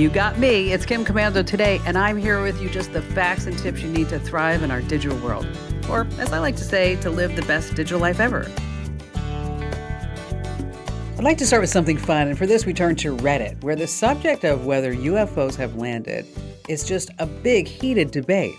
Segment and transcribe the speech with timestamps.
[0.00, 0.72] You got me.
[0.72, 3.88] It's Kim Komando today, and I'm here with you just the facts and tips you
[3.90, 5.46] need to thrive in our digital world.
[5.90, 8.50] Or, as I like to say, to live the best digital life ever.
[11.18, 13.76] I'd like to start with something fun, and for this, we turn to Reddit, where
[13.76, 16.26] the subject of whether UFOs have landed
[16.66, 18.54] is just a big, heated debate.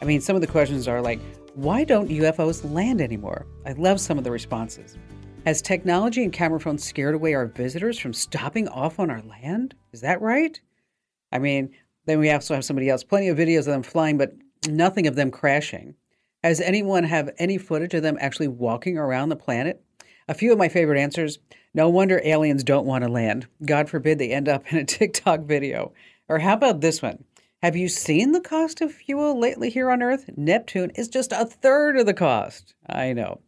[0.00, 1.18] I mean, some of the questions are like,
[1.54, 3.46] why don't UFOs land anymore?
[3.66, 4.96] I love some of the responses.
[5.44, 9.74] Has technology and camera phones scared away our visitors from stopping off on our land?
[9.92, 10.60] Is that right?
[11.34, 11.74] I mean,
[12.06, 13.02] then we also have somebody else.
[13.04, 14.32] Plenty of videos of them flying, but
[14.68, 15.96] nothing of them crashing.
[16.42, 19.82] Has anyone have any footage of them actually walking around the planet?
[20.28, 21.38] A few of my favorite answers.
[21.74, 23.48] No wonder aliens don't want to land.
[23.64, 25.92] God forbid they end up in a TikTok video.
[26.28, 27.24] Or how about this one?
[27.62, 30.28] Have you seen the cost of fuel lately here on Earth?
[30.36, 32.74] Neptune is just a third of the cost.
[32.86, 33.40] I know.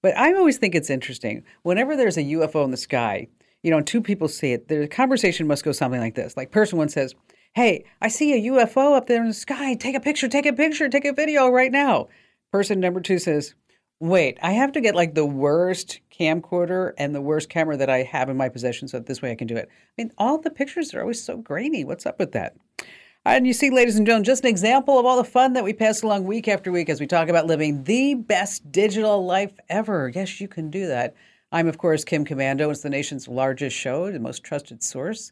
[0.00, 1.44] But I always think it's interesting.
[1.62, 3.26] Whenever there's a UFO in the sky,
[3.64, 6.36] you know, two people see it, the conversation must go something like this.
[6.36, 7.14] Like person one says,
[7.54, 9.74] Hey, I see a UFO up there in the sky.
[9.74, 12.08] Take a picture, take a picture, take a video right now.
[12.50, 13.54] Person number two says,
[14.00, 18.02] Wait, I have to get like the worst camcorder and the worst camera that I
[18.02, 19.68] have in my possession so that this way I can do it.
[19.70, 21.84] I mean, all the pictures are always so grainy.
[21.84, 22.56] What's up with that?
[23.24, 25.72] And you see, ladies and gentlemen, just an example of all the fun that we
[25.72, 30.10] pass along week after week as we talk about living the best digital life ever.
[30.12, 31.14] Yes, you can do that.
[31.52, 32.68] I'm, of course, Kim Komando.
[32.72, 35.30] It's the nation's largest show, the most trusted source.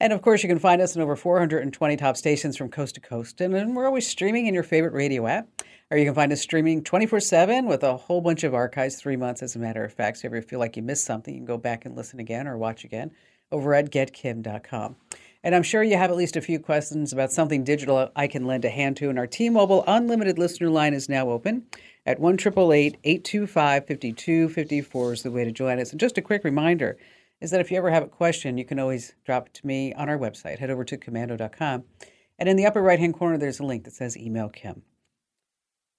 [0.00, 3.00] And of course, you can find us in over 420 top stations from coast to
[3.00, 3.40] coast.
[3.40, 5.48] And we're always streaming in your favorite radio app.
[5.90, 9.16] Or you can find us streaming 24 7 with a whole bunch of archives, three
[9.16, 10.18] months as a matter of fact.
[10.18, 12.46] So if you feel like you missed something, you can go back and listen again
[12.46, 13.10] or watch again
[13.50, 14.96] over at getkim.com.
[15.42, 18.46] And I'm sure you have at least a few questions about something digital I can
[18.46, 19.08] lend a hand to.
[19.08, 21.64] And our T Mobile Unlimited listener line is now open
[22.04, 25.90] at 1 825 5254 is the way to join us.
[25.90, 26.98] And just a quick reminder
[27.40, 29.92] is that if you ever have a question, you can always drop it to me
[29.94, 30.58] on our website.
[30.58, 31.84] Head over to komando.com.
[32.38, 34.82] And in the upper right hand corner, there's a link that says email Kim.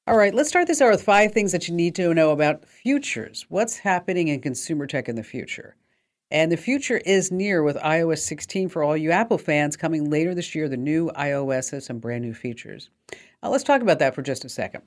[0.07, 2.65] All right, let's start this out with five things that you need to know about
[2.65, 3.45] futures.
[3.49, 5.75] What's happening in consumer tech in the future?
[6.31, 10.35] And the future is near with iOS 16 for all you Apple fans coming later
[10.35, 10.67] this year.
[10.67, 12.89] The new iOS has some brand new features.
[13.41, 14.83] Now, let's talk about that for just a second.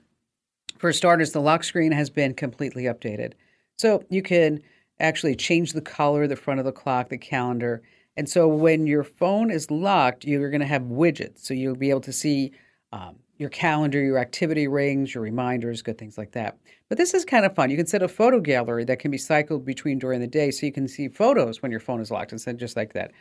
[0.79, 3.35] For starters, the lock screen has been completely updated.
[3.77, 4.63] So you can
[5.01, 7.83] actually change the color, the front of the clock, the calendar.
[8.17, 11.39] And so when your phone is locked, you're going to have widgets.
[11.41, 12.53] So you'll be able to see
[12.93, 16.59] um, your calendar, your activity rings, your reminders, good things like that.
[16.89, 17.71] But this is kind of fun.
[17.71, 20.67] You can set a photo gallery that can be cycled between during the day so
[20.67, 23.13] you can see photos when your phone is locked instead of just like that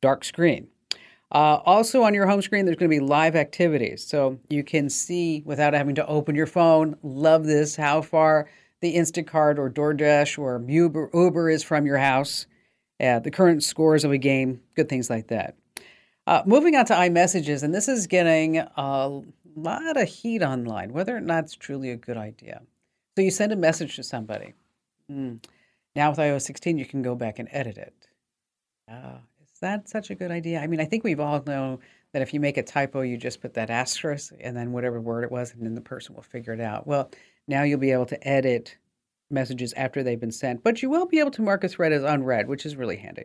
[0.00, 0.68] dark screen.
[1.32, 4.06] Uh, also on your home screen, there's going to be live activities.
[4.06, 6.96] So you can see without having to open your phone.
[7.02, 8.48] Love this, how far
[8.84, 12.46] the Instacart or DoorDash or Uber, Uber is from your house,
[13.00, 15.56] uh, the current scores of a game, good things like that.
[16.26, 19.20] Uh, moving on to iMessages, and this is getting a
[19.56, 22.60] lot of heat online, whether or not it's truly a good idea.
[23.16, 24.52] So you send a message to somebody.
[25.10, 25.42] Mm.
[25.96, 27.94] Now with iOS 16, you can go back and edit it.
[28.90, 30.60] Uh, is that such a good idea?
[30.60, 31.80] I mean, I think we've all know
[32.12, 35.24] that if you make a typo, you just put that asterisk and then whatever word
[35.24, 36.86] it was, and then the person will figure it out.
[36.86, 37.10] Well,
[37.48, 38.76] now you'll be able to edit
[39.30, 42.02] messages after they've been sent, but you will be able to mark a thread as
[42.02, 43.24] unread, which is really handy.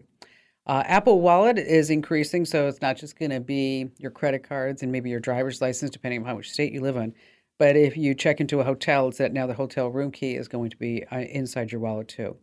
[0.66, 4.84] Uh, Apple Wallet is increasing, so it's not just going to be your credit cards
[4.84, 7.14] and maybe your driver's license, depending on how which state you live in.
[7.58, 10.48] But if you check into a hotel, it's that now the hotel room key is
[10.48, 12.38] going to be uh, inside your wallet too.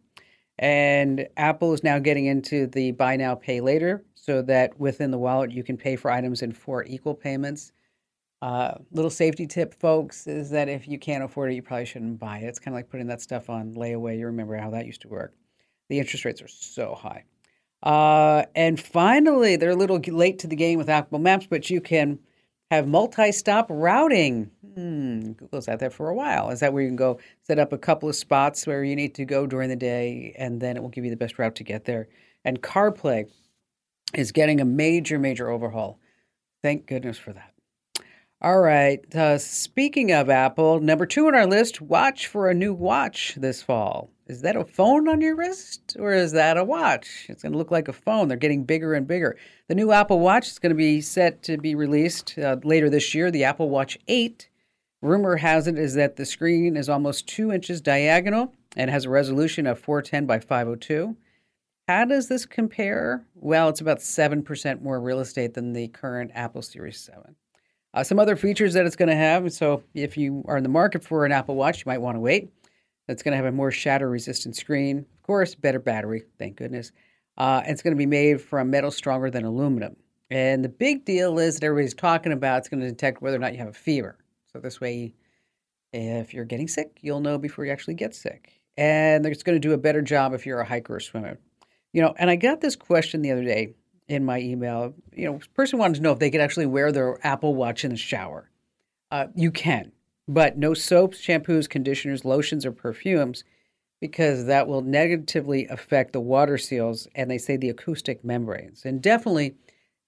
[0.58, 5.18] And Apple is now getting into the buy now, pay later, so that within the
[5.18, 7.72] wallet you can pay for items in four equal payments.
[8.42, 12.18] Uh, little safety tip, folks, is that if you can't afford it, you probably shouldn't
[12.18, 12.44] buy it.
[12.44, 14.18] It's kind of like putting that stuff on layaway.
[14.18, 15.32] You remember how that used to work.
[15.88, 17.24] The interest rates are so high.
[17.82, 21.80] Uh, and finally, they're a little late to the game with Apple Maps, but you
[21.80, 22.18] can
[22.70, 24.50] have multi-stop routing.
[24.74, 26.50] Hmm, Google's had that for a while.
[26.50, 29.14] Is that where you can go set up a couple of spots where you need
[29.14, 31.64] to go during the day, and then it will give you the best route to
[31.64, 32.08] get there.
[32.44, 33.30] And CarPlay
[34.14, 35.98] is getting a major, major overhaul.
[36.62, 37.55] Thank goodness for that.
[38.42, 39.14] All right.
[39.14, 43.62] Uh, speaking of Apple, number two on our list, watch for a new watch this
[43.62, 44.10] fall.
[44.26, 47.26] Is that a phone on your wrist or is that a watch?
[47.30, 48.28] It's going to look like a phone.
[48.28, 49.38] They're getting bigger and bigger.
[49.68, 53.14] The new Apple Watch is going to be set to be released uh, later this
[53.14, 54.50] year, the Apple Watch 8.
[55.00, 59.10] Rumor has it is that the screen is almost two inches diagonal and has a
[59.10, 61.16] resolution of 410 by 502.
[61.88, 63.24] How does this compare?
[63.34, 67.36] Well, it's about 7% more real estate than the current Apple Series 7.
[67.96, 69.50] Uh, some other features that it's going to have.
[69.54, 72.20] So, if you are in the market for an Apple Watch, you might want to
[72.20, 72.52] wait.
[73.08, 74.98] It's going to have a more shatter resistant screen.
[74.98, 76.92] Of course, better battery, thank goodness.
[77.38, 79.96] Uh, it's going to be made from metal stronger than aluminum.
[80.30, 83.40] And the big deal is that everybody's talking about it's going to detect whether or
[83.40, 84.18] not you have a fever.
[84.52, 85.14] So this way,
[85.94, 88.60] if you're getting sick, you'll know before you actually get sick.
[88.76, 91.38] And it's going to do a better job if you're a hiker or swimmer.
[91.94, 93.74] You know, and I got this question the other day
[94.08, 94.94] in my email.
[95.12, 97.90] You know, person wanted to know if they could actually wear their Apple Watch in
[97.90, 98.50] the shower.
[99.10, 99.92] Uh, you can,
[100.26, 103.44] but no soaps, shampoos, conditioners, lotions, or perfumes
[104.00, 108.84] because that will negatively affect the water seals and they say the acoustic membranes.
[108.84, 109.54] And definitely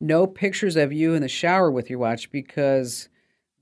[0.00, 3.08] no pictures of you in the shower with your watch because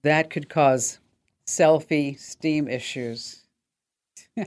[0.02, 0.98] that could cause
[1.46, 3.44] selfie steam issues.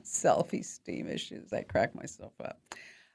[0.00, 1.52] selfie steam issues.
[1.52, 2.60] I crack myself up.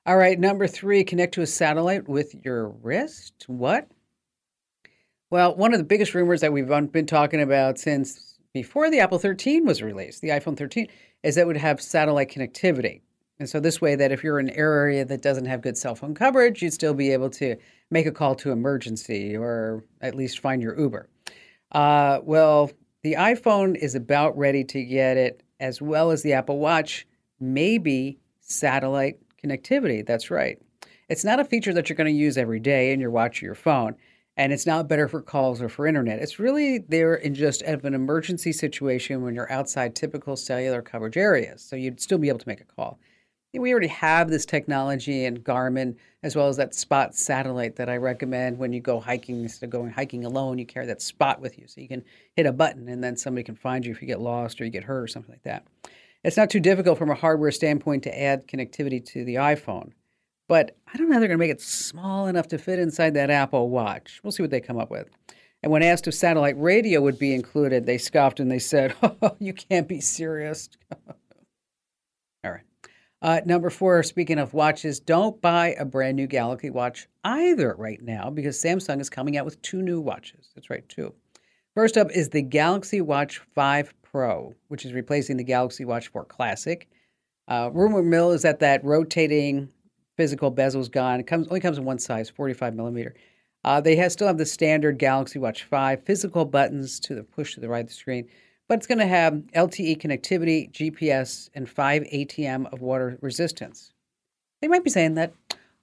[0.03, 3.45] All right, number three, connect to a satellite with your wrist.
[3.45, 3.87] What?
[5.29, 9.19] Well, one of the biggest rumors that we've been talking about since before the Apple
[9.19, 10.87] 13 was released, the iPhone 13,
[11.21, 13.01] is that it would have satellite connectivity.
[13.39, 15.93] And so this way that if you're in an area that doesn't have good cell
[15.93, 17.55] phone coverage, you'd still be able to
[17.91, 21.09] make a call to emergency or at least find your Uber.
[21.73, 22.71] Uh, well,
[23.03, 27.05] the iPhone is about ready to get it, as well as the Apple Watch,
[27.39, 30.05] maybe satellite connectivity.
[30.05, 30.59] That's right.
[31.09, 33.45] It's not a feature that you're going to use every day in your watch or
[33.45, 33.95] your phone,
[34.37, 36.19] and it's not better for calls or for internet.
[36.19, 41.17] It's really there in just of an emergency situation when you're outside typical cellular coverage
[41.17, 41.61] areas.
[41.61, 42.99] So you'd still be able to make a call.
[43.53, 47.97] We already have this technology in Garmin, as well as that Spot satellite that I
[47.97, 49.41] recommend when you go hiking.
[49.41, 52.05] Instead of going hiking alone, you carry that Spot with you, so you can
[52.37, 54.71] hit a button and then somebody can find you if you get lost or you
[54.71, 55.67] get hurt or something like that.
[56.23, 59.91] It's not too difficult from a hardware standpoint to add connectivity to the iPhone,
[60.47, 63.31] but I don't know they're going to make it small enough to fit inside that
[63.31, 64.19] Apple Watch.
[64.23, 65.09] We'll see what they come up with.
[65.63, 69.35] And when asked if satellite radio would be included, they scoffed and they said, "Oh,
[69.39, 70.69] you can't be serious."
[72.43, 72.63] All right.
[73.21, 78.01] Uh, number four, speaking of watches, don't buy a brand new Galaxy Watch either right
[78.01, 80.49] now because Samsung is coming out with two new watches.
[80.55, 81.13] That's right, two.
[81.75, 86.25] First up is the Galaxy Watch 5 Pro, which is replacing the Galaxy Watch 4
[86.25, 86.87] Classic.
[87.47, 89.69] Uh, rumor mill is that that rotating
[90.17, 91.19] physical bezel's gone.
[91.19, 93.15] It comes only comes in one size, 45 millimeter.
[93.63, 97.53] Uh, they have, still have the standard Galaxy Watch 5 physical buttons to the push
[97.53, 98.27] to the right of the screen,
[98.67, 103.93] but it's going to have LTE connectivity, GPS, and 5 ATM of water resistance.
[104.61, 105.33] They might be saying that,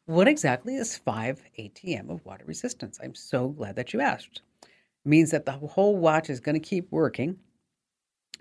[0.06, 2.98] what exactly is 5 ATM of water resistance?
[3.02, 4.42] I'm so glad that you asked.
[4.62, 7.38] It means that the whole watch is going to keep working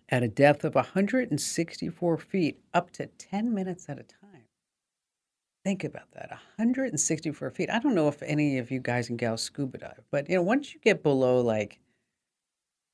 [0.10, 4.44] at a depth of 164 feet up to 10 minutes at a time.
[5.66, 7.70] Think about that 164 feet.
[7.70, 10.42] I don't know if any of you guys and gals scuba dive, but you know,
[10.42, 11.80] once you get below like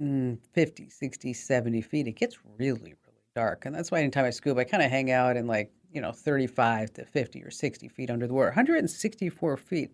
[0.01, 3.65] mm, 50, 60, 70 feet, it gets really, really dark.
[3.65, 6.11] And that's why anytime I scuba, I kind of hang out in like, you know,
[6.11, 8.47] 35 to 50 or 60 feet under the water.
[8.47, 9.91] 164 feet.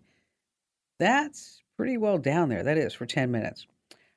[1.00, 2.64] That's pretty well down there.
[2.64, 3.68] That is for 10 minutes.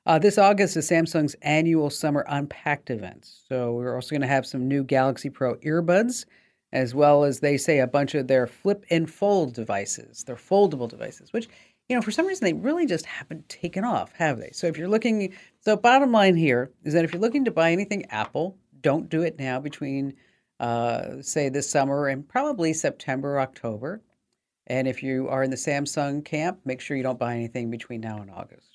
[0.05, 3.31] Uh, this August is Samsung's annual Summer Unpacked event.
[3.49, 6.25] So we're also going to have some new Galaxy Pro earbuds
[6.73, 10.89] as well as they say a bunch of their flip and fold devices, their foldable
[10.89, 11.49] devices, which,
[11.89, 14.51] you know, for some reason they really just haven't taken off, have they?
[14.53, 17.71] So if you're looking, so bottom line here is that if you're looking to buy
[17.71, 20.15] anything Apple, don't do it now between,
[20.59, 24.01] uh, say, this summer and probably September, October.
[24.67, 28.01] And if you are in the Samsung camp, make sure you don't buy anything between
[28.01, 28.72] now and August.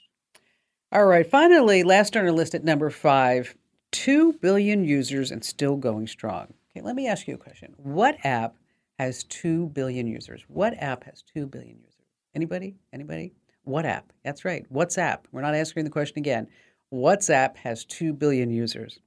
[0.89, 3.57] All right, finally, last on our list at number five
[3.91, 6.53] 2 billion users and still going strong.
[6.71, 7.73] Okay, let me ask you a question.
[7.75, 8.55] What app
[8.97, 10.45] has 2 billion users?
[10.47, 12.05] What app has 2 billion users?
[12.33, 12.75] Anybody?
[12.93, 13.33] Anybody?
[13.63, 14.13] What app?
[14.23, 14.65] That's right.
[14.73, 15.19] WhatsApp.
[15.33, 16.47] We're not answering the question again.
[16.93, 18.99] WhatsApp has 2 billion users.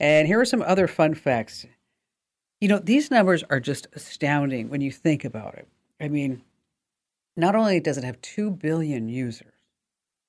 [0.00, 1.66] And here are some other fun facts.
[2.60, 5.68] You know, these numbers are just astounding when you think about it.
[6.00, 6.42] I mean,
[7.36, 9.51] not only does it have 2 billion users,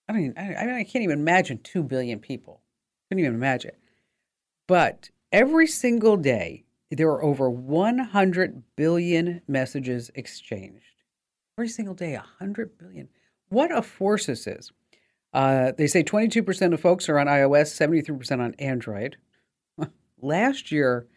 [0.08, 2.62] I mean, I, mean, I can't even imagine 2 billion people.
[3.10, 3.72] Couldn't even imagine.
[4.68, 10.84] But every single day, there are over 100 billion messages exchanged.
[11.58, 13.10] Every single day, 100 billion.
[13.50, 14.72] What a force this is.
[15.34, 19.18] Uh, they say 22% of folks are on iOS, 73% on Android.
[20.22, 21.08] Last year,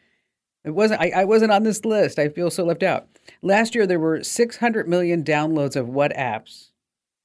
[0.64, 1.00] it wasn't.
[1.00, 2.18] I, I, wasn't on this list.
[2.18, 3.06] I feel so left out.
[3.40, 6.70] Last year, there were 600 million downloads of what apps,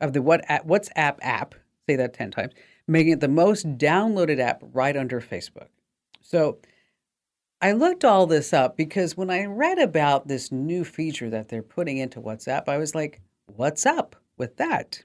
[0.02, 1.56] of the what WhatsApp app.
[1.90, 2.54] Say that 10 times,
[2.88, 5.68] making it the most downloaded app right under Facebook.
[6.22, 6.60] So
[7.62, 11.62] I looked all this up because when I read about this new feature that they're
[11.62, 15.04] putting into WhatsApp, I was like, what's up with that?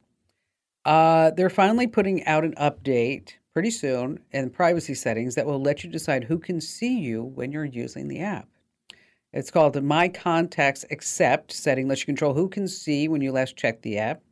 [0.85, 5.83] Uh, they're finally putting out an update pretty soon in privacy settings that will let
[5.83, 8.49] you decide who can see you when you're using the app.
[9.33, 13.33] It's called the My Contacts Except setting, lets you control who can see when you
[13.33, 14.23] last check the app.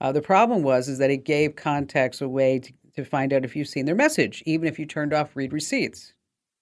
[0.00, 3.44] Uh, the problem was is that it gave contacts a way to, to find out
[3.44, 6.14] if you've seen their message, even if you turned off read receipts.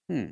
[0.09, 0.31] Hmm.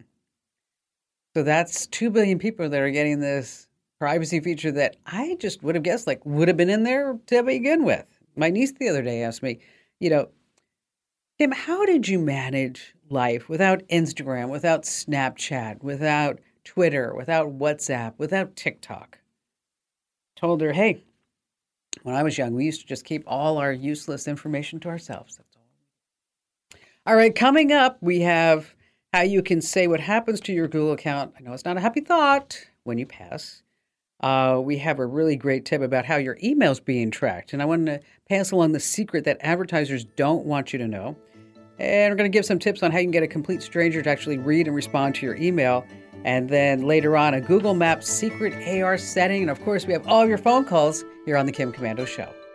[1.35, 3.67] So that's two billion people that are getting this
[3.99, 7.43] privacy feature that I just would have guessed like would have been in there to
[7.43, 8.05] begin with.
[8.35, 9.59] My niece the other day asked me,
[9.99, 10.29] you know,
[11.39, 18.55] Kim, how did you manage life without Instagram, without Snapchat, without Twitter, without WhatsApp, without
[18.55, 19.19] TikTok?
[20.35, 21.03] Told her, hey,
[22.07, 25.35] when I was young, we used to just keep all our useless information to ourselves.
[25.35, 26.79] That's all.
[27.05, 28.73] All right, coming up, we have
[29.11, 31.33] how you can say what happens to your Google account.
[31.37, 33.61] I know it's not a happy thought when you pass.
[34.21, 37.51] Uh, we have a really great tip about how your email's being tracked.
[37.51, 37.99] And I want to
[38.29, 41.17] pass along the secret that advertisers don't want you to know.
[41.77, 44.01] And we're going to give some tips on how you can get a complete stranger
[44.01, 45.85] to actually read and respond to your email.
[46.23, 49.41] And then later on, a Google Maps secret AR setting.
[49.41, 52.46] And of course, we have all your phone calls here on the Kim Komando Show.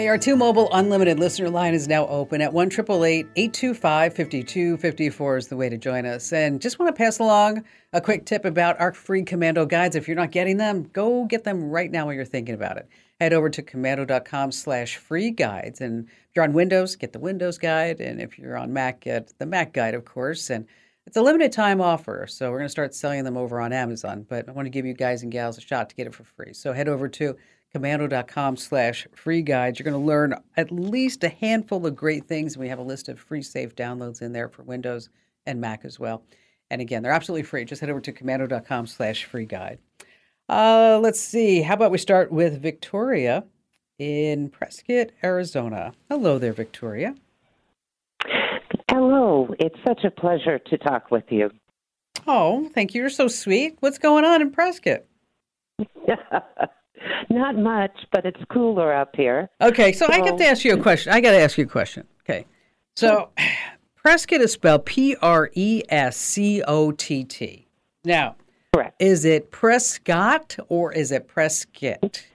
[0.00, 5.48] Hey, our T Mobile unlimited listener line is now open at 1 825 5254 is
[5.48, 6.32] the way to join us.
[6.32, 9.96] And just want to pass along a quick tip about our free Komando guides.
[9.96, 12.88] If you're not getting them, go get them right now while you're thinking about it.
[13.20, 15.82] Head over to komando.com slash free guides.
[15.82, 18.00] And if you're on Windows, get the Windows guide.
[18.00, 20.48] And if you're on Mac, get the Mac guide, of course.
[20.48, 20.66] And
[21.06, 24.24] it's a limited time offer, so we're going to start selling them over on Amazon.
[24.26, 26.24] But I want to give you guys and gals a shot to get it for
[26.24, 26.54] free.
[26.54, 27.36] So head over to
[27.74, 29.78] komando.com slash free guides.
[29.78, 32.58] You're going to learn at least a handful of great things.
[32.58, 35.08] We have a list of free safe downloads in there for Windows
[35.46, 36.22] and Mac as well.
[36.70, 37.64] And again, they're absolutely free.
[37.64, 39.78] Just head over to komando.com slash free guide.
[40.48, 41.62] Uh, let's see.
[41.62, 43.44] How about we start with Victoria
[44.00, 45.92] in Prescott, Arizona.
[46.08, 47.14] Hello there, Victoria.
[48.90, 49.54] Hello.
[49.60, 51.50] It's such a pleasure to talk with you.
[52.26, 53.02] Oh, thank you.
[53.02, 53.76] You're so sweet.
[53.80, 55.04] What's going on in Prescott?
[57.30, 59.48] Not much, but it's cooler up here.
[59.60, 61.12] Okay, so, so I got to ask you a question.
[61.12, 62.06] I got to ask you a question.
[62.24, 62.46] Okay.
[62.96, 63.30] So
[63.96, 67.66] Prescott is spelled P R E S C O T T.
[68.04, 68.36] Now,
[68.74, 69.00] correct.
[69.00, 72.26] Is it Prescott or is it Prescott?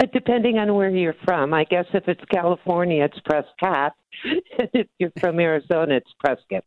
[0.00, 1.52] Uh, depending on where you're from.
[1.52, 3.94] I guess if it's California, it's Prescott.
[4.72, 6.64] if you're from Arizona, it's Prescott.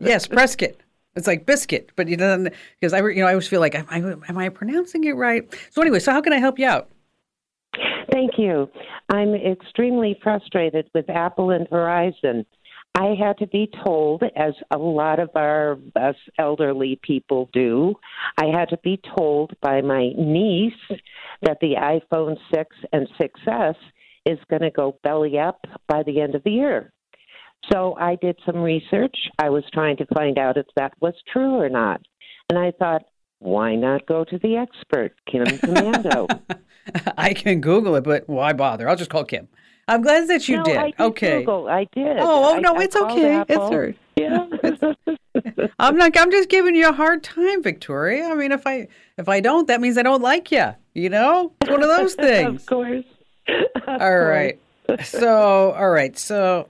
[0.00, 0.76] yes, Prescott.
[1.16, 3.86] It's like biscuit, but you don't because I you know I always feel like am
[3.88, 5.48] I, am I pronouncing it right?
[5.70, 6.88] So anyway, so how can I help you out?
[8.12, 8.68] Thank you.
[9.12, 12.44] I'm extremely frustrated with Apple and Verizon.
[12.96, 17.96] I had to be told, as a lot of our us elderly people do,
[18.38, 20.72] I had to be told by my niece
[21.42, 23.74] that the iPhone 6 and 6S
[24.26, 26.92] is going to go belly up by the end of the year.
[27.72, 29.16] So I did some research.
[29.38, 32.00] I was trying to find out if that was true or not.
[32.50, 33.02] And I thought,
[33.38, 36.40] why not go to the expert, Kim Komando?
[37.16, 38.88] I can Google it, but why bother?
[38.88, 39.48] I'll just call Kim.
[39.86, 40.76] I'm glad that you no, did.
[40.76, 41.38] I did okay.
[41.40, 41.68] Google.
[41.68, 42.16] I did.
[42.18, 43.44] Oh, oh no, I, it's I okay.
[43.48, 43.96] It's all right.
[44.16, 44.46] Yeah.
[45.78, 46.16] I'm not.
[46.16, 48.28] I'm just giving you a hard time, Victoria.
[48.28, 50.74] I mean, if I if I don't, that means I don't like you.
[50.94, 52.62] You know, it's one of those things.
[52.62, 53.04] of course.
[53.48, 54.58] Of all right.
[55.02, 56.16] So, all right.
[56.18, 56.68] So,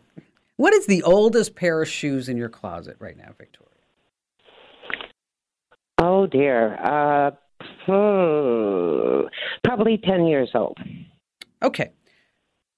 [0.56, 3.70] what is the oldest pair of shoes in your closet right now, Victoria?
[5.98, 6.74] Oh dear.
[6.82, 7.30] Uh,
[7.86, 9.26] hmm,
[9.62, 10.78] probably 10 years old.
[11.62, 11.90] Okay.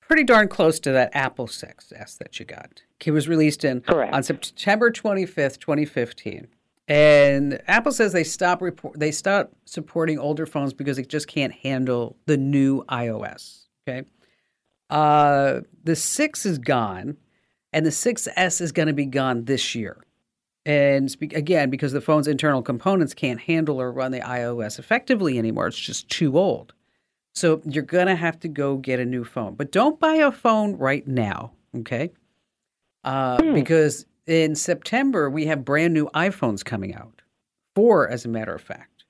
[0.00, 2.82] Pretty darn close to that Apple 6S that you got.
[3.04, 4.14] It was released in Correct.
[4.14, 6.46] on September 25th, 2015.
[6.88, 11.52] And Apple says they stop report they stop supporting older phones because it just can't
[11.52, 13.64] handle the new iOS.
[13.88, 14.06] Okay.
[14.88, 17.16] Uh, the six is gone
[17.72, 20.02] and the 6S is going to be gone this year.
[20.64, 25.68] And again, because the phone's internal components can't handle or run the iOS effectively anymore,
[25.68, 26.72] it's just too old.
[27.34, 29.54] So you're going to have to go get a new phone.
[29.54, 32.10] But don't buy a phone right now, okay?
[33.04, 33.54] Uh, hmm.
[33.54, 37.22] Because in September, we have brand new iPhones coming out,
[37.76, 39.04] four, as a matter of fact.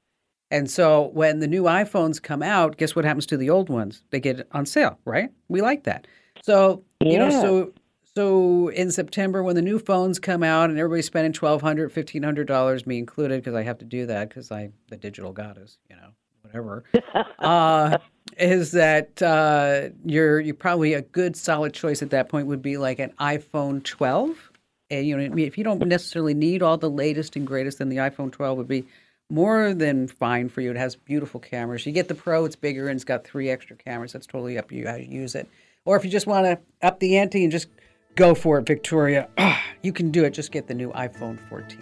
[0.51, 4.03] And so when the new iPhones come out, guess what happens to the old ones?
[4.11, 5.31] They get on sale, right?
[5.49, 6.07] We like that.
[6.43, 7.13] So, yeah.
[7.13, 7.73] you know, so
[8.17, 12.23] so in September, when the new phones come out and everybody's spending twelve hundred, fifteen
[12.23, 15.77] hundred dollars, me included, because I have to do that because I the digital goddess,
[15.91, 16.09] you know,
[16.41, 16.85] whatever.
[17.41, 17.99] uh,
[18.39, 22.79] is that uh, you're you probably a good solid choice at that point would be
[22.79, 24.51] like an iPhone 12.
[24.89, 27.97] And you know, if you don't necessarily need all the latest and greatest, then the
[27.99, 28.87] iPhone 12 would be
[29.29, 30.71] more than fine for you.
[30.71, 31.85] It has beautiful cameras.
[31.85, 34.15] You get the Pro, it's bigger and it's got three extra cameras.
[34.15, 35.51] That's totally up to you how you use it.
[35.85, 37.69] Or if you just want to up the ante and just
[38.17, 39.29] Go for it, Victoria.
[39.37, 40.31] Ah, you can do it.
[40.31, 41.79] Just get the new iPhone 14.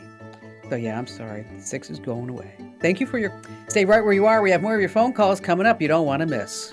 [0.69, 1.47] So yeah, I'm sorry.
[1.61, 2.53] Six is going away.
[2.81, 4.43] Thank you for your stay right where you are.
[4.43, 6.73] We have more of your phone calls coming up you don't want to miss.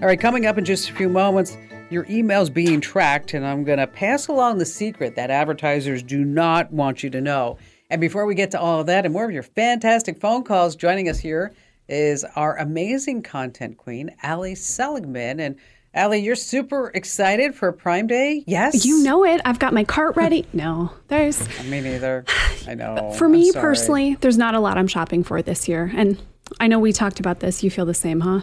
[0.00, 1.56] All right, coming up in just a few moments,
[1.90, 6.24] your email's being tracked, and I'm going to pass along the secret that advertisers do
[6.24, 7.58] not want you to know.
[7.90, 10.76] And before we get to all of that and more of your fantastic phone calls,
[10.76, 11.54] joining us here
[11.88, 15.40] is our amazing content queen, Allie Seligman.
[15.40, 15.56] And
[15.94, 18.44] Allie, you're super excited for Prime Day?
[18.46, 18.84] Yes?
[18.84, 19.40] You know it.
[19.46, 20.46] I've got my cart ready.
[20.52, 21.40] No, there's.
[21.64, 22.26] Me neither.
[22.66, 22.94] I know.
[22.94, 25.90] Uh, for me personally, there's not a lot I'm shopping for this year.
[25.94, 26.20] And
[26.60, 27.62] I know we talked about this.
[27.62, 28.40] You feel the same, huh?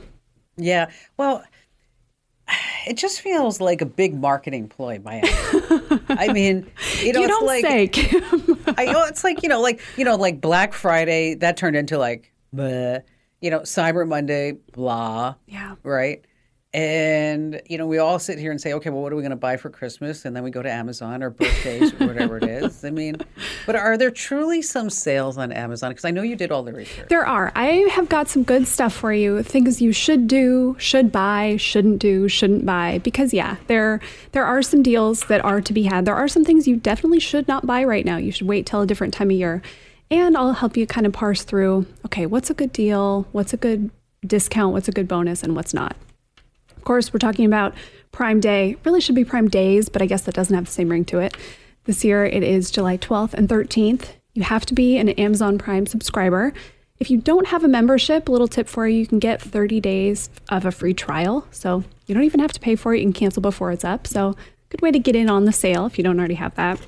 [0.58, 0.90] Yeah.
[1.18, 1.44] Well,
[2.88, 5.22] it just feels like a big marketing ploy by
[6.10, 6.70] I mean,
[7.02, 8.22] you know, you it's don't like say.
[8.78, 11.98] I know it's like you know, like you know, like Black Friday that turned into
[11.98, 13.02] like, bleh,
[13.42, 15.76] you know, Cyber Monday, blah, yeah.
[15.84, 16.24] right?
[16.76, 19.30] And you know, we all sit here and say, okay, well, what are we going
[19.30, 20.26] to buy for Christmas?
[20.26, 22.84] And then we go to Amazon or birthdays or whatever it is.
[22.84, 23.16] I mean,
[23.66, 25.92] but are there truly some sales on Amazon?
[25.92, 27.08] Because I know you did all the research.
[27.08, 27.54] There are.
[27.56, 29.42] I have got some good stuff for you.
[29.42, 33.00] Things you should do, should buy, shouldn't do, shouldn't buy.
[33.06, 34.02] Because yeah, there
[34.34, 36.04] there are some deals that are to be had.
[36.04, 38.18] There are some things you definitely should not buy right now.
[38.18, 39.62] You should wait till a different time of year.
[40.12, 43.30] And I'll help you kind of parse through, okay, what's a good deal?
[43.32, 43.92] What's a good
[44.28, 44.74] discount?
[44.74, 45.96] What's a good bonus and what's not?
[46.86, 47.74] Course, we're talking about
[48.12, 48.78] Prime Day.
[48.86, 51.20] Really should be Prime Days, but I guess that doesn't have the same ring to
[51.20, 51.36] it.
[51.86, 54.10] This year it is July 12th and 13th.
[54.34, 56.54] You have to be an Amazon Prime subscriber.
[57.00, 59.82] If you don't have a membership, a little tip for you, you can get 30
[59.82, 61.48] days of a free trial.
[61.52, 63.00] So you don't even have to pay for it.
[63.00, 64.08] You can cancel before it's up.
[64.08, 64.36] So
[64.70, 66.80] good way to get in on the sale if you don't already have that.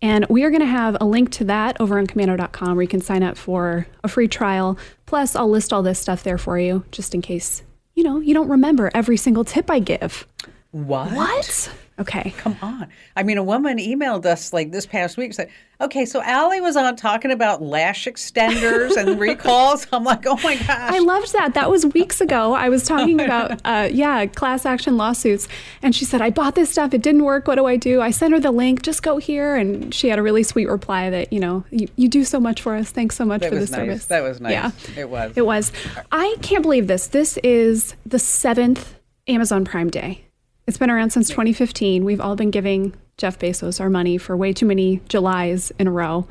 [0.00, 2.88] And we are going to have a link to that over on komando.com where you
[2.88, 4.78] can sign up for a free trial.
[5.06, 7.62] Plus, I'll list all this stuff there for you just in case,
[7.94, 10.26] you know, you don't remember every single tip I give.
[10.70, 11.12] What?
[11.12, 11.70] What?
[11.98, 12.34] Okay.
[12.38, 12.88] Come on.
[13.14, 15.48] I mean, a woman emailed us like this past week said,
[15.80, 19.86] okay, so Allie was on talking about lash extenders and recalls.
[19.92, 20.68] I'm like, oh my gosh.
[20.68, 21.54] I loved that.
[21.54, 22.52] That was weeks ago.
[22.52, 25.46] I was talking about, uh, yeah, class action lawsuits.
[25.82, 26.92] And she said, I bought this stuff.
[26.94, 27.46] It didn't work.
[27.46, 28.00] What do I do?
[28.00, 28.82] I sent her the link.
[28.82, 29.54] Just go here.
[29.54, 32.60] And she had a really sweet reply that, you know, you, you do so much
[32.60, 32.90] for us.
[32.90, 33.70] Thanks so much that for the nice.
[33.70, 34.06] service.
[34.06, 34.52] That was nice.
[34.52, 34.70] Yeah.
[34.96, 35.32] It was.
[35.36, 35.70] It was.
[36.10, 37.06] I can't believe this.
[37.06, 38.96] This is the seventh
[39.28, 40.23] Amazon Prime Day.
[40.66, 42.04] It's been around since 2015.
[42.04, 45.90] We've all been giving Jeff Bezos our money for way too many Julys in a
[45.90, 46.26] row.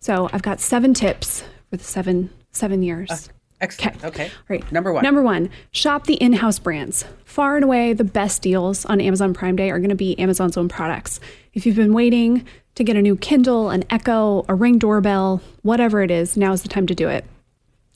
[0.00, 3.10] So I've got seven tips for the seven seven years.
[3.10, 3.18] Uh,
[3.62, 4.04] excellent.
[4.04, 4.24] Okay.
[4.24, 4.70] All right.
[4.70, 5.02] Number one.
[5.02, 7.04] Number one, shop the in house brands.
[7.24, 10.56] Far and away, the best deals on Amazon Prime Day are going to be Amazon's
[10.56, 11.18] own products.
[11.54, 16.02] If you've been waiting to get a new Kindle, an Echo, a Ring doorbell, whatever
[16.02, 17.24] it is, now is the time to do it.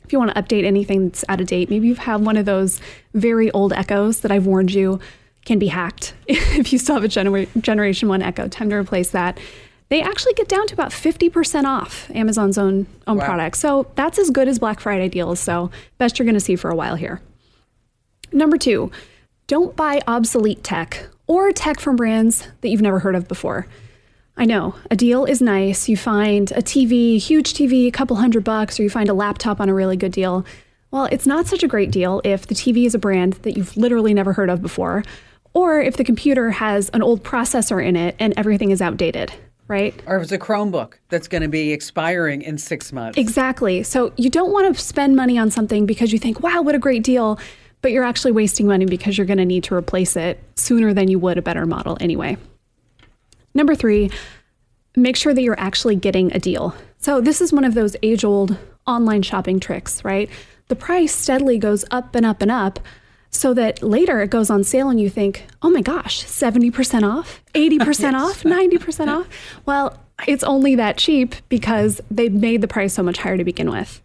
[0.04, 2.44] If you want to update anything that's out of date, maybe you've had one of
[2.44, 2.80] those
[3.14, 5.00] very old Echoes that I've warned you
[5.44, 6.14] can be hacked.
[6.28, 9.38] if you still have a gener- Generation 1 Echo, time to replace that.
[9.90, 13.26] They actually get down to about 50% off Amazon's own, own Wow.
[13.26, 13.58] products.
[13.60, 15.38] So that's as good as Black Friday deals.
[15.40, 17.20] So, best you're going to see for a while here.
[18.32, 18.90] Number two,
[19.46, 23.66] don't buy obsolete tech or tech from brands that you've never heard of before.
[24.36, 25.88] I know, a deal is nice.
[25.88, 29.60] You find a TV, huge TV, a couple hundred bucks, or you find a laptop
[29.60, 30.44] on a really good deal.
[30.90, 33.76] Well, it's not such a great deal if the TV is a brand that you've
[33.76, 35.04] literally never heard of before,
[35.54, 39.32] or if the computer has an old processor in it and everything is outdated,
[39.68, 39.94] right?
[40.06, 43.16] Or if it's a Chromebook that's going to be expiring in six months.
[43.16, 43.82] Exactly.
[43.84, 46.78] So you don't want to spend money on something because you think, wow, what a
[46.78, 47.38] great deal,
[47.80, 51.08] but you're actually wasting money because you're going to need to replace it sooner than
[51.08, 52.36] you would a better model anyway.
[53.54, 54.10] Number three,
[54.96, 56.74] make sure that you're actually getting a deal.
[56.98, 60.28] So this is one of those age old online shopping tricks, right?
[60.68, 62.80] The price steadily goes up and up and up
[63.34, 67.42] so that later it goes on sale and you think, oh my gosh, 70% off,
[67.54, 69.28] 80% off, 90% off.
[69.66, 73.70] Well, it's only that cheap because they made the price so much higher to begin
[73.70, 74.00] with.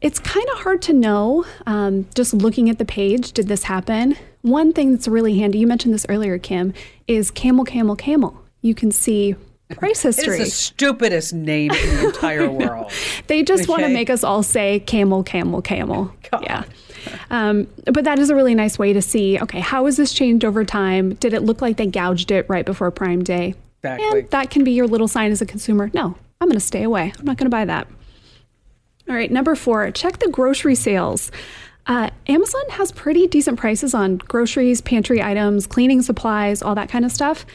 [0.00, 4.16] It's kind of hard to know um, just looking at the page, did this happen?
[4.40, 6.72] One thing that's really handy, you mentioned this earlier, Kim,
[7.06, 8.42] is camel, camel, camel.
[8.62, 9.36] You can see
[9.74, 10.36] price history.
[10.36, 12.92] It is the stupidest name in the entire world.
[13.26, 16.12] They just want to make us all say camel, camel, camel.
[16.30, 16.42] God.
[16.42, 16.64] Yeah.
[17.30, 20.44] Um, but that is a really nice way to see okay, how has this changed
[20.44, 21.14] over time?
[21.14, 23.54] Did it look like they gouged it right before Prime Day?
[23.82, 24.20] Exactly.
[24.20, 25.90] And that can be your little sign as a consumer.
[25.94, 27.12] No, I'm going to stay away.
[27.18, 27.88] I'm not going to buy that.
[29.08, 31.30] All right, number four, check the grocery sales.
[31.86, 37.04] Uh, Amazon has pretty decent prices on groceries, pantry items, cleaning supplies, all that kind
[37.04, 37.46] of stuff.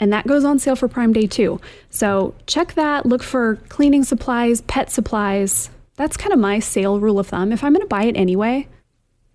[0.00, 1.60] And that goes on sale for Prime Day too.
[1.90, 3.04] So check that.
[3.06, 7.52] Look for cleaning supplies, pet supplies, That's kind of my sale rule of thumb.
[7.52, 8.66] If I'm going to buy it anyway,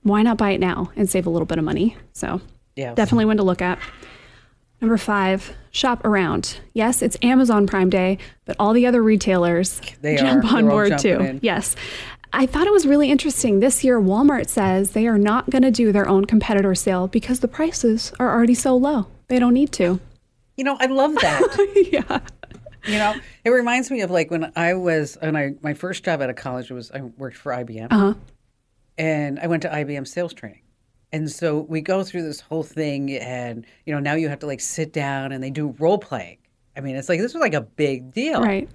[0.02, 1.96] why not buy it now and save a little bit of money?
[2.14, 2.42] So,
[2.76, 2.96] Yeah.
[2.96, 3.78] definitely one to look at.
[4.82, 6.58] Number five, shop around.
[6.74, 10.58] Yes, it's Amazon Prime Day, but all the other retailers They jump are.
[10.58, 11.20] on They're board too.
[11.20, 11.40] in.
[11.44, 11.76] Yes.
[12.34, 13.60] I thought it was really interesting.
[13.60, 17.40] This year, Walmart says they are not going to do their own competitor sale because
[17.42, 19.06] the prices are already so low.
[19.28, 20.00] They don't need to.
[20.58, 21.90] You know, I love that.
[21.92, 22.20] yeah.
[22.88, 26.22] you know, it reminds me of like when I was when I my first job
[26.22, 28.14] out of college was I worked for IBM, Uh huh.
[28.98, 30.62] and I went to IBM sales training.
[31.12, 34.48] And so we go through this whole thing, and you know, now you have to
[34.48, 36.38] like sit down and they do role playing.
[36.76, 38.42] I mean, it's like this was like a big deal.
[38.42, 38.70] Right.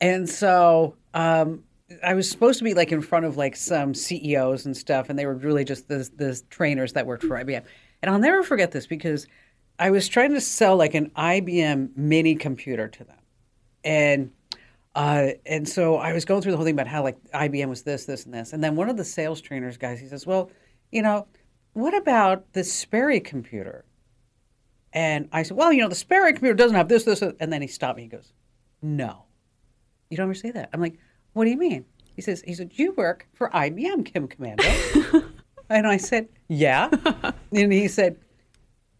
[0.00, 1.62] And so um,
[2.02, 5.18] I was supposed to be like in front of like some CEOs and stuff, and
[5.18, 7.62] they were really just the the trainers that worked for IBM.
[8.02, 9.26] And I'll never forget this because
[9.80, 13.18] I was trying to sell like an IBM mini computer to them,
[13.82, 14.30] and
[14.94, 17.82] uh, and so I was going through the whole thing about how like IBM was
[17.82, 20.50] this, this, and this, and then one of the sales trainers guys he says, well,
[20.92, 21.26] you know,
[21.72, 23.86] what about the Sperry computer?
[24.92, 27.62] And I said, well, you know, the Sperry computer doesn't have this, this, and then
[27.62, 28.02] he stopped me.
[28.02, 28.32] He goes,
[28.82, 29.24] no.
[30.10, 30.68] You don't ever say that.
[30.74, 30.98] I'm like,
[31.32, 31.86] what do you mean?
[32.16, 35.24] He says, he said, you work for IBM, Kim Komando.
[35.70, 36.90] and I said, yeah.
[37.52, 38.18] and he said,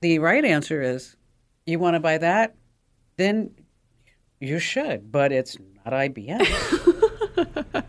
[0.01, 1.17] the right answer is,
[1.67, 2.55] you want to buy that?
[3.17, 3.51] Then
[4.41, 6.41] you should, but it's not IBM.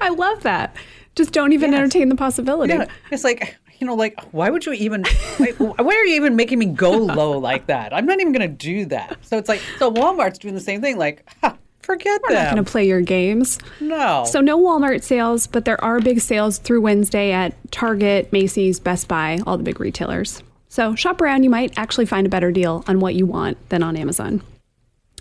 [0.00, 0.74] I love that.
[1.14, 1.78] Just don't even Yes.
[1.80, 2.72] entertain the possibility.
[2.74, 5.04] Yeah, it's like you know, like why would you even?
[5.36, 7.92] Why, why are you even making me go low like that?
[7.94, 9.18] I'm not even going to do that.
[9.24, 10.96] So it's like so Walmart's doing the same thing.
[10.98, 13.58] Like, ha, forget We're not going to play your games.
[13.80, 14.24] no.
[14.26, 19.06] So no Walmart sales, but there are big sales through Wednesday at Target, Macy's, Best
[19.08, 20.42] Buy, all the big retailers.
[20.68, 21.44] So shop around.
[21.44, 24.42] You might actually find a better deal on what you want than on Amazon.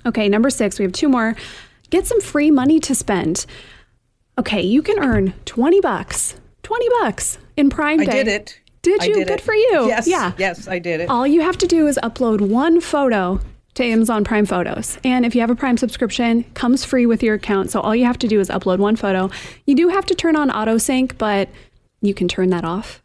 [0.06, 1.36] Okay, number six, we have two more.
[1.90, 3.46] Get some free money to spend.
[4.38, 6.36] Okay, you can earn 20 bucks.
[6.64, 8.12] 20 bucks in Prime I Day.
[8.12, 8.60] I did it.
[8.82, 9.16] Did you?
[9.16, 9.44] did Good it.
[9.44, 9.88] for you.
[9.88, 10.08] Yes.
[10.08, 10.34] Yeah.
[10.38, 11.10] Yes, I did it.
[11.10, 13.40] All you have to do is upload one photo
[13.74, 14.98] to Amazon Prime Photos.
[15.04, 17.70] And if you have a Prime subscription, comes free with your account.
[17.72, 19.30] So all you have to do is upload one photo.
[19.66, 21.50] You do have to turn on auto sync, but
[22.02, 23.02] you can turn that off.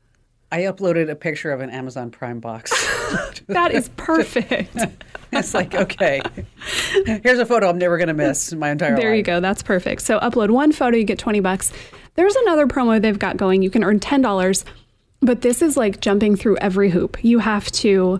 [0.52, 2.72] I uploaded a picture of an Amazon Prime box.
[3.48, 4.74] That is perfect.
[5.32, 6.22] it's like okay,
[7.04, 9.00] here's a photo I'm never going to miss in my entire life.
[9.00, 9.40] there you go.
[9.40, 10.00] That's perfect.
[10.02, 11.72] So upload one photo, you get 20 bucks.
[12.14, 13.62] There's another promo they've got going.
[13.62, 14.64] You can earn $10,
[15.20, 17.22] but this is like jumping through every hoop.
[17.22, 18.18] You have to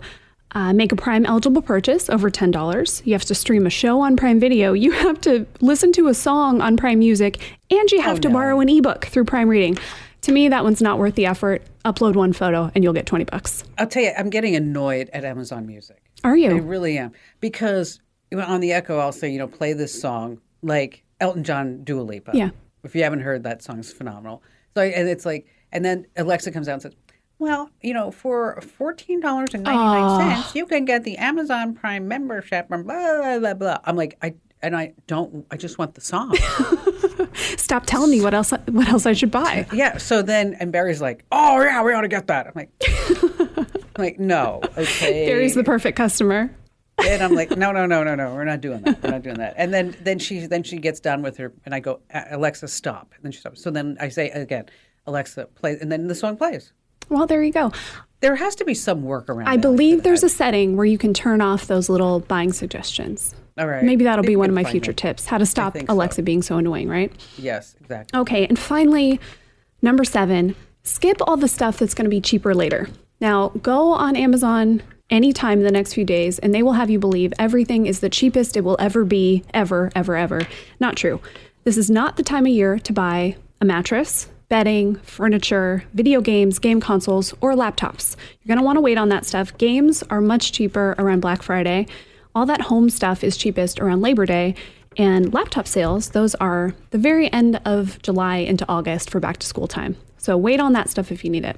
[0.53, 3.07] uh, make a Prime eligible purchase over $10.
[3.07, 4.73] You have to stream a show on Prime Video.
[4.73, 7.38] You have to listen to a song on Prime Music,
[7.71, 8.35] and you have to no.
[8.35, 9.79] borrow an ebook through Prime Reading.
[10.22, 11.62] To me, that one's not worth the effort.
[11.85, 13.64] Upload one photo and you'll get 20 bucks.
[13.78, 16.00] I'll tell you, I'm getting annoyed at Amazon Music.
[16.24, 16.50] Are you?
[16.50, 18.00] I really am because
[18.32, 22.30] on the Echo, I'll say, you know, play this song like Elton John, Dua Lipa.
[22.35, 22.50] Yeah.
[22.85, 24.42] If you haven't heard that song, it's phenomenal.
[24.74, 26.94] So and it's like, and then Alexa comes out and says,
[27.38, 30.52] "Well, you know, for fourteen dollars and ninety nine cents, ah.
[30.54, 33.78] you can get the Amazon Prime membership." And blah blah blah blah.
[33.85, 35.46] I'm like, I and I don't.
[35.51, 36.37] I just want the song.
[37.57, 39.66] Stop telling me what else what else I should buy.
[39.72, 39.96] yeah.
[39.98, 42.70] So then, and Barry's like, "Oh yeah, we ought to get that." I'm like,
[43.61, 43.66] I'm
[43.98, 45.27] like no, okay.
[45.27, 46.55] Gary's the perfect customer.
[47.05, 49.03] and I'm like, no, no, no, no, no, we're not doing that.
[49.03, 49.55] We're not doing that.
[49.57, 53.12] And then then she then she gets done with her, and I go, Alexa, stop.
[53.16, 53.62] And then she stops.
[53.62, 54.66] So then I say again,
[55.07, 56.72] Alexa, play, and then the song plays.
[57.09, 57.73] Well, there you go.
[58.21, 59.47] There has to be some workaround.
[59.47, 63.35] I believe there's a setting where you can turn off those little buying suggestions.
[63.59, 63.83] All right.
[63.85, 64.97] Maybe that'll Maybe be one of my future that.
[64.97, 65.27] tips.
[65.27, 65.95] How to stop think so.
[65.95, 67.12] Alexa being so annoying, right?
[67.37, 68.19] Yes, exactly.
[68.21, 69.21] Okay, and finally,
[69.83, 72.88] number seven, skip all the stuff that's going to be cheaper later.
[73.21, 76.99] Now, go on Amazon anytime in the next few days, and they will have you
[76.99, 80.47] believe everything is the cheapest it will ever be, ever, ever, ever.
[80.81, 81.21] Not true.
[81.65, 86.59] This is not the time of year to buy a mattress, bedding, furniture, video games,
[86.59, 88.17] game consoles, or laptops.
[88.43, 89.57] You're going to want to wait on that stuff.
[89.57, 91.87] Games are much cheaper around Black Friday.
[92.35, 94.55] All that home stuff is cheapest around Labor Day.
[94.99, 99.47] And laptop sales, those are the very end of July into August for back to
[99.47, 99.97] school time.
[100.19, 101.57] So wait on that stuff if you need it.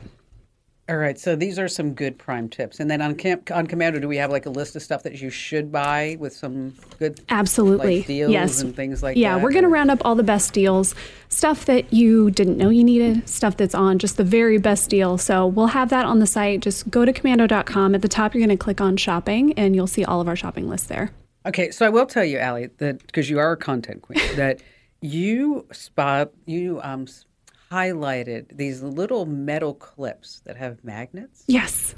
[0.87, 1.19] All right.
[1.19, 2.79] So these are some good Prime tips.
[2.79, 5.19] And then on Camp on Komando, do we have like a list of stuff that
[5.19, 7.99] you should buy with some good Absolutely.
[7.99, 8.61] like deals yes.
[8.61, 9.37] and things like yeah, that?
[9.39, 10.95] Yeah, we're going to round up all the best deals,
[11.31, 15.17] stuff that you didn't know you needed, stuff that's on just the very best deal.
[15.17, 16.61] So we'll have that on the site.
[16.61, 17.95] Just go to komando.com.
[17.95, 20.37] At the top, you're going to click on shopping and you'll see all of our
[20.37, 21.13] shopping lists there.
[21.47, 24.61] Okay, so I will tell you, Allie, that because you are a content queen, that
[25.01, 27.07] you spot you um
[27.71, 31.45] highlighted these little metal clips that have magnets.
[31.47, 31.95] Yes.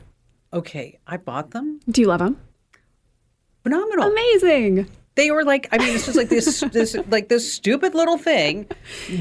[0.53, 1.81] Okay, I bought them.
[1.89, 2.41] Do you love them?
[3.63, 4.11] Phenomenal.
[4.11, 4.87] Amazing.
[5.17, 8.67] They were like, I mean, it's just like this, this, like this stupid little thing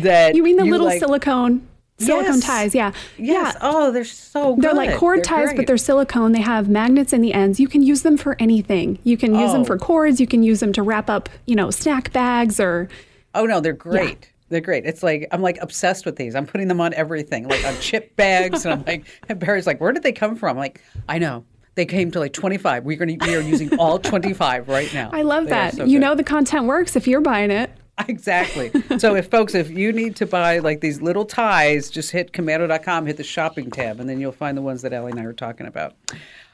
[0.01, 2.43] that You mean the you, little like, silicone silicone Yes.
[2.43, 2.75] ties?
[2.75, 2.91] Yeah.
[3.17, 3.53] Yes.
[3.55, 3.59] Yeah.
[3.61, 4.57] Oh, they're so.
[4.59, 5.57] They're like cord ties, great.
[5.57, 6.33] but they're silicone.
[6.33, 7.57] They have magnets in the ends.
[7.59, 8.99] You can use them for anything.
[9.05, 9.65] You can use them Oh.
[9.65, 10.19] for cords.
[10.19, 12.89] You can use them to wrap up, you know, snack bags or
[13.33, 14.29] Oh no, they're great.
[14.49, 14.85] They're great.
[14.85, 16.35] It's like I'm like obsessed with these.
[16.35, 19.81] I'm putting them on everything, like on chip bags, and I'm like, and Barry's like,
[19.81, 20.51] where did they come from?
[20.51, 21.45] I'm like, I know.
[21.75, 22.85] They came to like 25.
[22.85, 25.09] We're gonna we are using all 25 right now.
[25.11, 25.73] I love They that.
[25.75, 26.05] so you good.
[26.05, 27.69] know the content works if you're buying it.
[28.09, 28.71] Exactly.
[28.97, 33.05] So if folks, if you need to buy like these little ties, just hit komando.com,
[33.05, 35.31] hit the shopping tab, and then you'll find the ones that Allie and I were
[35.31, 35.93] talking about.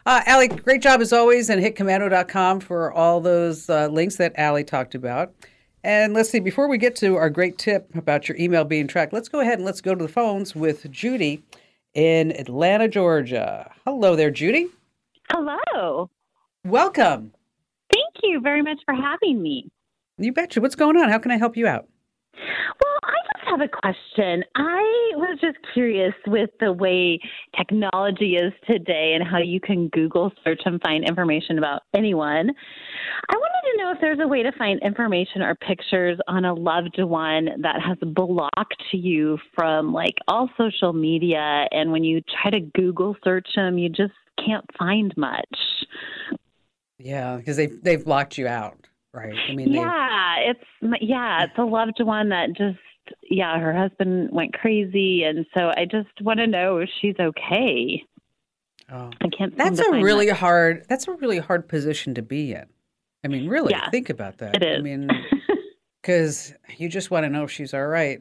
[0.05, 4.33] Uh, Allie, great job as always, and hit komando.com for all those uh, links that
[4.37, 5.33] Allie talked about.
[5.83, 9.13] And let's see, before we get to our great tip about your email being tracked,
[9.13, 11.43] let's go ahead and let's go to the phones with Judy
[11.93, 13.71] in Atlanta, Georgia.
[13.85, 14.67] Hello there, Judy.
[15.31, 16.09] Hello.
[16.65, 17.31] Welcome.
[17.91, 19.69] Thank you very much for having me.
[20.17, 20.61] You betcha.
[20.61, 21.09] What's going on?
[21.09, 21.87] How can I help you out?
[22.35, 22.90] Well,
[23.51, 24.43] have a question.
[24.55, 27.19] I was just curious with the way
[27.57, 32.49] technology is today and how you can Google search and find information about anyone.
[33.29, 36.53] I wanted to know if there's a way to find information or pictures on a
[36.53, 41.67] loved one that has blocked you from like all social media.
[41.71, 45.57] And when you try to Google search them, you just can't find much.
[46.97, 48.77] Yeah, because they they've blocked you out,
[49.13, 49.33] right?
[49.49, 52.77] I mean, Yeah, it's yeah, it's a loved one that just
[53.29, 58.03] yeah, her husband went crazy, and so I just want to know if she's okay.
[58.91, 59.09] Oh.
[59.21, 59.55] I can't.
[59.57, 60.35] That's a really that.
[60.35, 60.85] hard.
[60.89, 62.65] That's a really hard position to be in.
[63.23, 64.61] I mean, really Yeah, think about that.
[64.61, 65.09] it I mean,
[66.01, 68.19] because you just want to know if she's all right.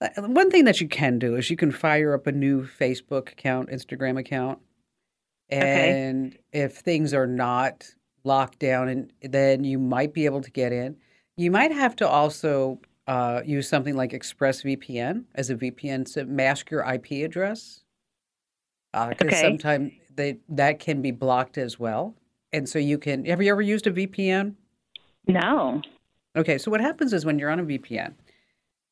[0.00, 3.32] Uh, one thing that you can do is you can fire up a new Facebook
[3.32, 4.58] account, Instagram account,
[5.52, 5.90] Okay.
[6.08, 7.88] and if things are not
[8.22, 10.96] locked down, and then you might be able to get in.
[11.36, 16.70] You might have to also uh, use something like ExpressVPN as a VPN to mask
[16.70, 17.80] your IP address
[18.92, 19.40] because Okay.
[19.40, 22.14] sometimes they that can be blocked as well.
[22.52, 23.24] And so you can.
[23.24, 24.54] Have you ever used a VPN?
[25.26, 25.82] no.
[26.36, 28.14] Okay, so what happens is when you're on a VPN,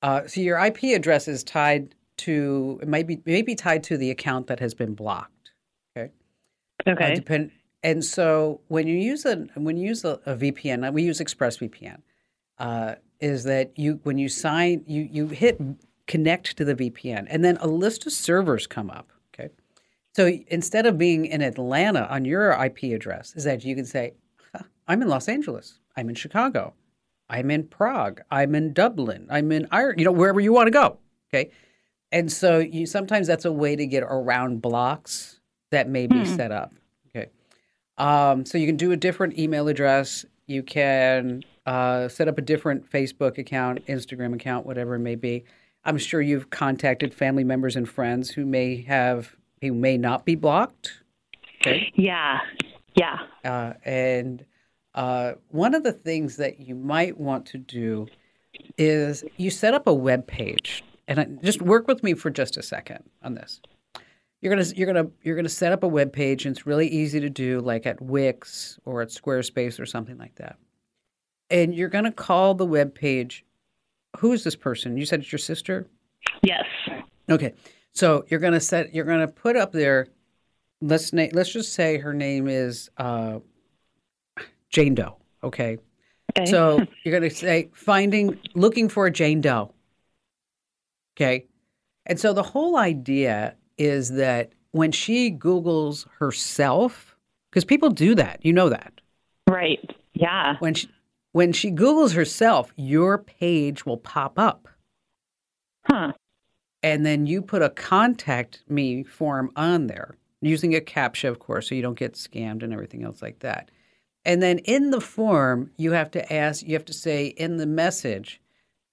[0.02, 4.10] uh, so your IP address is tied to it might be maybe tied to the
[4.10, 5.52] account that has been blocked.
[5.96, 6.10] Okay.
[6.86, 7.14] Uh, Okay.
[7.14, 7.50] depend,
[7.82, 11.20] and so when you use a when you use a, a VPN, uh, we use
[11.20, 12.00] ExpressVPN.
[12.58, 15.60] Uh, is that you when you sign you you hit
[16.06, 19.10] connect to the VPN, and then a list of servers come up.
[19.34, 19.52] Okay.
[20.14, 24.14] So instead of being in Atlanta on your IP address, is that you can say,
[24.52, 26.74] "Huh, I'm in Los Angeles, I'm in Chicago,
[27.28, 30.70] I'm in Prague, I'm in Dublin, I'm in Ireland, you know, wherever you want to
[30.70, 30.98] go.
[31.28, 31.50] Okay.
[32.12, 36.52] And so you sometimes that's a way to get around blocks that may be set
[36.52, 36.72] up.
[37.08, 37.30] Okay.
[37.98, 40.24] Um, so you can do a different email address.
[40.46, 45.44] You can uh, set up a different Facebook account, Instagram account, whatever it may be.
[45.84, 50.34] I'm sure you've contacted family members and friends who may have who may not be
[50.34, 51.02] blocked.
[51.60, 51.92] Okay.
[51.94, 52.40] Yeah.
[52.94, 53.18] Yeah.
[53.44, 54.44] Uh, and
[54.94, 58.06] uh, one of the things that you might want to do
[58.78, 62.56] is you set up a web page, and I, just work with me for just
[62.56, 63.60] a second on this.
[64.40, 67.20] You're gonna you're gonna you're gonna set up a web page, and it's really easy
[67.20, 70.58] to do, like at Wix or at Squarespace or something like that.
[71.50, 73.44] And you're gonna call the web page.
[74.18, 74.96] Who is this person?
[74.96, 75.86] You said it's your sister.
[76.42, 76.64] Yes.
[77.30, 77.54] Okay,
[77.92, 80.08] so you're gonna set you're gonna put up there.
[80.80, 83.38] Let's na- let's just say her name is uh,
[84.70, 85.16] Jane Doe.
[85.42, 85.78] Okay,
[86.36, 86.46] Okay.
[86.50, 89.72] so you're gonna say finding looking for a Jane Doe.
[91.16, 91.46] Okay,
[92.06, 97.16] and so the whole idea is that when she Google's herself,
[97.50, 98.92] because people do that, you know that
[99.48, 99.94] right.
[100.14, 100.56] Yeah.
[100.60, 100.88] when she
[101.36, 104.68] when she Google's herself, your page will pop up.
[105.84, 106.14] Huh.
[106.82, 111.68] and then you put a contact me form on there using a captcha of course
[111.68, 113.70] so you don't get scammed and everything else like that
[114.24, 117.66] and then in the form you have to ask you have to say in the
[117.66, 118.40] message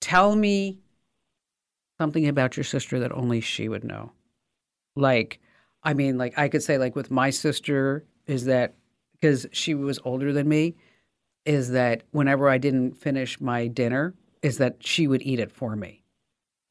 [0.02, 0.78] tell me
[2.00, 4.12] something about your sister that only she would know
[4.96, 5.40] like
[5.84, 8.76] i mean like i could say like with my sister is that
[9.14, 10.76] because she was older than me
[11.46, 15.76] is that whenever i didn't finish my dinner is that she would eat it for
[15.76, 16.04] me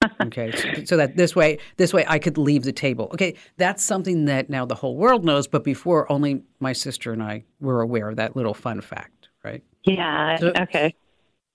[0.21, 3.83] okay so, so that this way this way i could leave the table okay that's
[3.85, 7.81] something that now the whole world knows but before only my sister and i were
[7.81, 10.37] aware of that little fun fact right Yeah.
[10.39, 10.95] So- okay.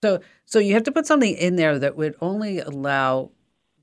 [0.04, 3.32] so so you have to put something in there that would only allow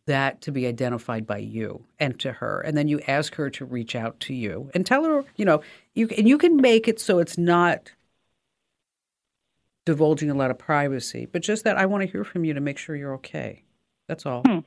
[0.06, 3.64] that to be identified by you and to her and then you ask her to
[3.64, 5.62] reach out to you and tell her you know
[5.94, 7.90] you and you can make it so it's not
[9.84, 12.60] divulging a lot of privacy, but just that I want to hear from you to
[12.60, 13.64] make sure you're okay.
[14.08, 14.42] That's all.
[14.46, 14.60] Hmm.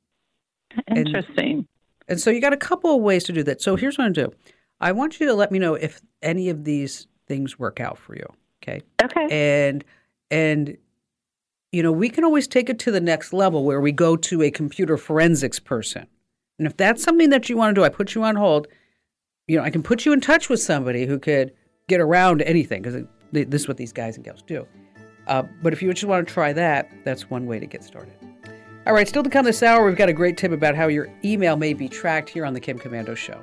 [0.96, 1.52] Interesting.
[1.52, 1.68] And,
[2.08, 3.62] and so you got a couple of ways to do that.
[3.62, 4.52] So here's what I'm going to do.
[4.80, 8.16] I want you to let me know if any of these things work out for
[8.16, 8.26] you.
[8.64, 8.82] Okay.
[9.04, 9.28] Okay.
[9.30, 9.84] And
[10.30, 10.78] and
[11.72, 14.42] you know, we can always take it to the next level where we go to
[14.42, 16.08] a computer forensics person.
[16.60, 18.68] And if that's something that you want to do, I put you on hold.
[19.48, 21.54] You know, I can put you in touch with somebody who could
[21.88, 24.66] get around anything because this is what these guys and gals do.
[25.28, 28.14] Uh, but if you just want to try that, that's one way to get started.
[28.88, 31.10] All right, still to come this hour, we've got a great tip about how your
[31.26, 33.42] email may be tracked here on the Kim Komando Show.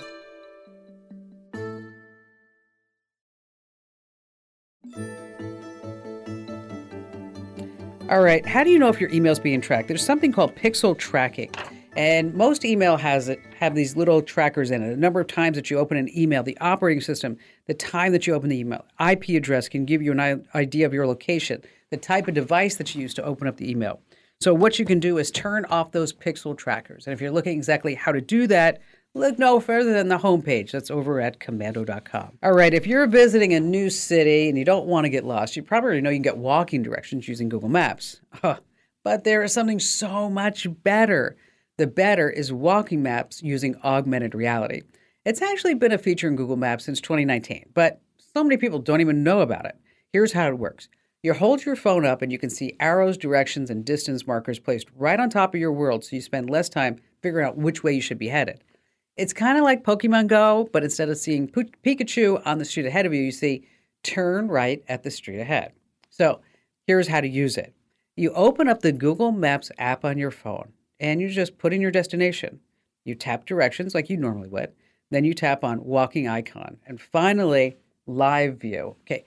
[8.10, 9.88] All right, how do you know if your email is being tracked?
[9.88, 11.50] There's something called pixel tracking.
[11.96, 14.90] And most email has it have these little trackers in it.
[14.90, 18.26] The number of times that you open an email, the operating system, the time that
[18.26, 21.96] you open the email, IP address can give you an idea of your location, the
[21.96, 24.00] type of device that you use to open up the email.
[24.40, 27.06] So what you can do is turn off those pixel trackers.
[27.06, 28.80] And if you're looking exactly how to do that,
[29.14, 30.72] look no further than the homepage.
[30.72, 32.38] That's over at komando.com.
[32.42, 35.54] All right, if you're visiting a new city and you don't want to get lost,
[35.54, 38.20] you probably know you can get walking directions using Google Maps.
[39.04, 41.36] but there is something so much better.
[41.76, 44.82] The better is walking maps using augmented reality.
[45.24, 49.00] It's actually been a feature in Google Maps since 2019, but so many people don't
[49.00, 49.76] even know about it.
[50.12, 50.88] Here's how it works.
[51.24, 54.86] You hold your phone up and you can see arrows, directions, and distance markers placed
[54.94, 57.92] right on top of your world so you spend less time figuring out which way
[57.92, 58.62] you should be headed.
[59.16, 63.06] It's kind of like Pokemon Go, but instead of seeing Pikachu on the street ahead
[63.06, 63.66] of you, you see
[64.04, 65.72] turn right at the street ahead.
[66.08, 66.40] So
[66.86, 67.74] here's how to use it
[68.16, 70.72] you open up the Google Maps app on your phone
[71.04, 72.60] and you just put in your destination.
[73.04, 74.72] You tap directions like you normally would.
[75.10, 76.78] Then you tap on walking icon.
[76.86, 78.96] And finally, live view.
[79.02, 79.26] Okay,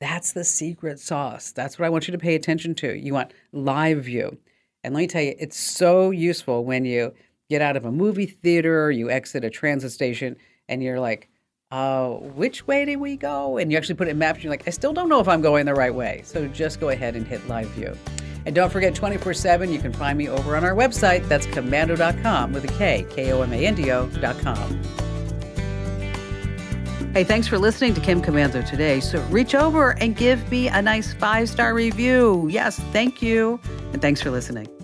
[0.00, 1.50] that's the secret sauce.
[1.50, 2.96] That's what I want you to pay attention to.
[2.96, 4.38] You want live view.
[4.84, 7.12] And let me tell you, it's so useful when you
[7.50, 10.36] get out of a movie theater, you exit a transit station,
[10.68, 11.28] and you're like,
[11.70, 13.58] uh, which way did we go?
[13.58, 15.28] And you actually put it in maps, and you're like, I still don't know if
[15.28, 16.22] I'm going the right way.
[16.24, 17.96] So just go ahead and hit live view.
[18.46, 21.26] And don't forget 24 7, you can find me over on our website.
[21.28, 24.82] That's komando.com with a K, K O M A N D O.com.
[27.12, 29.00] Hey, thanks for listening to Kim Komando today.
[29.00, 32.46] So reach over and give me a nice five star review.
[32.48, 33.58] Yes, thank you.
[33.92, 34.75] And thanks for listening.